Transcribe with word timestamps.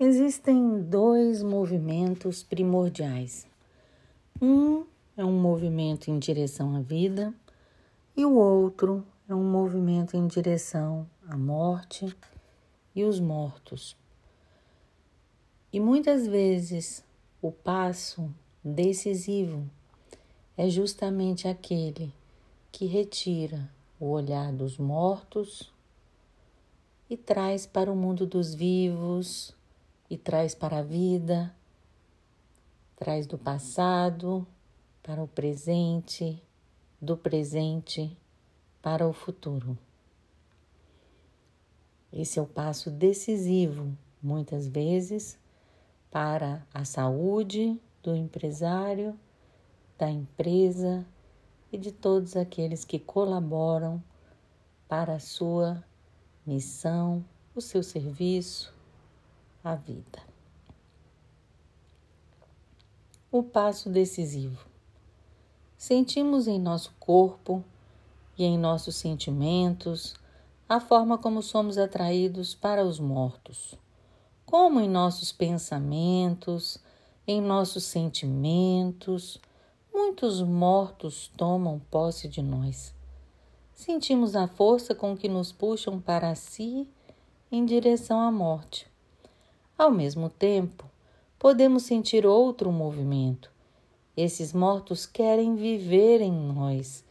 Existem 0.00 0.82
dois 0.82 1.42
movimentos 1.42 2.42
primordiais. 2.42 3.46
Um 4.40 4.84
é 5.16 5.24
um 5.24 5.38
movimento 5.38 6.10
em 6.10 6.18
direção 6.18 6.74
à 6.74 6.80
vida 6.80 7.32
e 8.16 8.24
o 8.24 8.34
outro 8.34 9.06
é 9.28 9.34
um 9.34 9.44
movimento 9.44 10.16
em 10.16 10.26
direção 10.26 11.08
à 11.28 11.36
morte 11.36 12.16
e 12.94 13.04
os 13.04 13.20
mortos. 13.20 13.96
E 15.72 15.78
muitas 15.78 16.26
vezes 16.26 17.04
o 17.40 17.52
passo 17.52 18.34
decisivo 18.64 19.70
é 20.56 20.68
justamente 20.68 21.46
aquele 21.46 22.12
que 22.72 22.86
retira 22.86 23.70
o 24.00 24.06
olhar 24.06 24.52
dos 24.52 24.78
mortos 24.78 25.72
e 27.08 27.16
traz 27.16 27.66
para 27.66 27.92
o 27.92 27.96
mundo 27.96 28.26
dos 28.26 28.54
vivos 28.54 29.54
e 30.12 30.18
traz 30.18 30.54
para 30.54 30.80
a 30.80 30.82
vida, 30.82 31.56
traz 32.96 33.26
do 33.26 33.38
passado 33.38 34.46
para 35.02 35.22
o 35.22 35.26
presente, 35.26 36.38
do 37.00 37.16
presente 37.16 38.14
para 38.82 39.08
o 39.08 39.14
futuro. 39.14 39.78
Esse 42.12 42.38
é 42.38 42.42
o 42.42 42.46
passo 42.46 42.90
decisivo, 42.90 43.96
muitas 44.22 44.68
vezes, 44.68 45.38
para 46.10 46.62
a 46.74 46.84
saúde 46.84 47.80
do 48.02 48.14
empresário, 48.14 49.18
da 49.96 50.10
empresa 50.10 51.06
e 51.72 51.78
de 51.78 51.90
todos 51.90 52.36
aqueles 52.36 52.84
que 52.84 52.98
colaboram 52.98 54.04
para 54.86 55.14
a 55.14 55.18
sua 55.18 55.82
missão, 56.44 57.24
o 57.54 57.62
seu 57.62 57.82
serviço, 57.82 58.81
a 59.64 59.74
vida. 59.74 60.20
O 63.30 63.42
passo 63.42 63.88
decisivo. 63.88 64.66
Sentimos 65.76 66.46
em 66.46 66.58
nosso 66.58 66.92
corpo 66.98 67.64
e 68.36 68.44
em 68.44 68.58
nossos 68.58 68.96
sentimentos 68.96 70.14
a 70.68 70.80
forma 70.80 71.18
como 71.18 71.42
somos 71.42 71.78
atraídos 71.78 72.54
para 72.54 72.84
os 72.84 72.98
mortos, 72.98 73.74
como 74.46 74.80
em 74.80 74.88
nossos 74.88 75.30
pensamentos, 75.30 76.78
em 77.26 77.40
nossos 77.40 77.84
sentimentos, 77.84 79.40
muitos 79.92 80.42
mortos 80.42 81.30
tomam 81.36 81.80
posse 81.90 82.26
de 82.26 82.42
nós. 82.42 82.94
Sentimos 83.74 84.34
a 84.34 84.48
força 84.48 84.94
com 84.94 85.16
que 85.16 85.28
nos 85.28 85.52
puxam 85.52 86.00
para 86.00 86.34
si 86.34 86.88
em 87.50 87.64
direção 87.64 88.20
à 88.20 88.30
morte. 88.30 88.91
Ao 89.82 89.90
mesmo 89.90 90.28
tempo, 90.30 90.88
podemos 91.40 91.82
sentir 91.82 92.24
outro 92.24 92.70
movimento. 92.70 93.50
Esses 94.16 94.52
mortos 94.52 95.06
querem 95.06 95.56
viver 95.56 96.20
em 96.20 96.30
nós, 96.30 97.04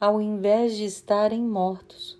ao 0.00 0.20
invés 0.20 0.76
de 0.76 0.84
estarem 0.86 1.40
mortos. 1.40 2.18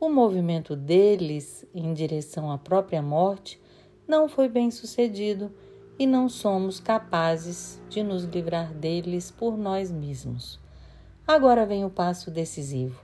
O 0.00 0.08
movimento 0.08 0.74
deles 0.74 1.66
em 1.74 1.92
direção 1.92 2.50
à 2.50 2.56
própria 2.56 3.02
morte 3.02 3.60
não 4.08 4.30
foi 4.30 4.48
bem 4.48 4.70
sucedido 4.70 5.52
e 5.98 6.06
não 6.06 6.26
somos 6.26 6.80
capazes 6.80 7.78
de 7.90 8.02
nos 8.02 8.24
livrar 8.24 8.72
deles 8.72 9.30
por 9.30 9.58
nós 9.58 9.90
mesmos. 9.92 10.58
Agora 11.28 11.66
vem 11.66 11.84
o 11.84 11.90
passo 11.90 12.30
decisivo. 12.30 12.98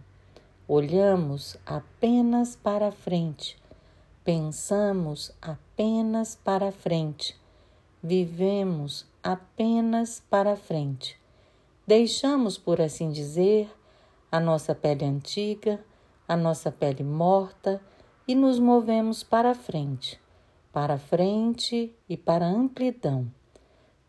Olhamos 0.67 1.59
apenas 1.67 2.57
para 2.57 2.91
frente, 2.91 3.59
pensamos 4.25 5.33
apenas 5.43 5.70
para 6.45 6.71
frente, 6.71 7.37
vivemos 8.03 9.07
apenas 9.23 10.23
para 10.31 10.57
frente. 10.57 11.19
Deixamos, 11.87 12.57
por 12.59 12.81
assim 12.81 13.11
dizer, 13.11 13.71
a 14.31 14.39
nossa 14.39 14.75
pele 14.75 15.05
antiga, 15.05 15.85
a 16.29 16.37
nossa 16.37 16.71
pele 16.71 17.03
morta 17.03 17.81
e 18.27 18.35
nos 18.35 18.59
movemos 18.59 19.23
para 19.23 19.55
frente 19.55 20.21
para 20.73 20.99
frente 20.99 21.93
e 22.09 22.17
para 22.17 22.47
amplidão. 22.47 23.27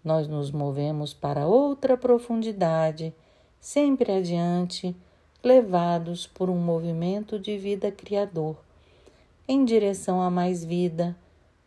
Nós 0.04 0.28
nos 0.28 0.52
movemos 0.52 1.14
para 1.14 1.48
outra 1.48 1.98
profundidade, 1.98 3.14
sempre 3.60 4.12
adiante, 4.12 4.96
levados 5.44 6.28
por 6.28 6.50
um 6.50 6.58
movimento 6.58 7.40
de 7.40 7.58
vida 7.58 7.92
criador, 7.92 8.58
em 9.48 9.66
direção 9.66 10.22
a 10.22 10.30
mais 10.30 10.64
vida, 10.64 11.16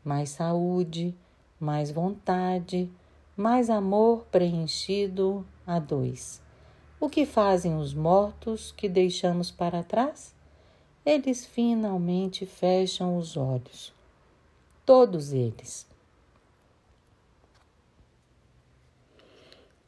mais 0.05 0.31
saúde, 0.31 1.15
mais 1.59 1.91
vontade, 1.91 2.91
mais 3.37 3.71
amor 3.71 4.27
preenchido 4.31 5.47
a 5.67 5.79
dois. 5.79 6.43
O 7.01 7.09
que 7.09 7.27
fazem 7.27 7.77
os 7.77 7.95
mortos 7.95 8.73
que 8.73 8.89
deixamos 8.89 9.51
para 9.51 9.83
trás? 9.83 10.35
Eles 11.05 11.45
finalmente 11.45 12.47
fecham 12.47 13.17
os 13.17 13.37
olhos 13.37 13.95
todos 14.85 15.33
eles. 15.33 15.87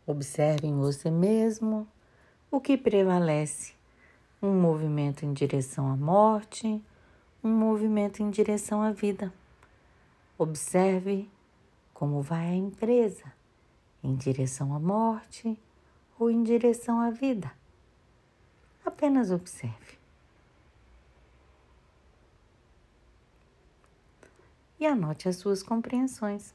Observe 0.07 0.67
em 0.67 0.77
você 0.77 1.11
mesmo 1.11 1.87
o 2.51 2.61
que 2.61 2.77
prevalece: 2.77 3.75
um 4.43 4.53
movimento 4.53 5.25
em 5.25 5.33
direção 5.33 5.91
à 5.91 5.97
morte, 5.97 6.81
um 7.43 7.51
movimento 7.51 8.23
em 8.23 8.31
direção 8.31 8.83
à 8.83 8.91
vida. 8.91 9.33
Observe 10.39 11.31
como 11.95 12.21
vai 12.21 12.47
a 12.47 12.55
empresa, 12.55 13.33
em 14.03 14.15
direção 14.15 14.75
à 14.75 14.79
morte 14.79 15.59
ou 16.19 16.31
em 16.31 16.43
direção 16.43 17.01
à 17.01 17.11
vida. 17.11 17.51
Apenas 18.85 19.31
observe. 19.31 19.97
e 24.79 24.87
anote 24.87 25.29
as 25.29 25.37
suas 25.37 25.63
compreensões. 25.63 26.55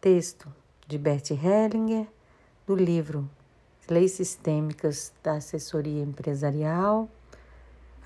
Texto 0.00 0.52
de 0.86 0.98
Bert 0.98 1.30
Hellinger, 1.30 2.06
do 2.66 2.74
livro 2.74 3.28
Leis 3.88 4.12
Sistêmicas 4.12 5.12
da 5.22 5.34
Assessoria 5.34 6.02
Empresarial, 6.02 7.08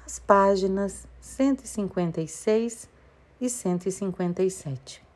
nas 0.02 0.18
páginas 0.18 1.06
156 1.20 2.88
e 3.40 3.48
157. 3.48 5.09